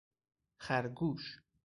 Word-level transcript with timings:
خرگوش! 0.57 1.37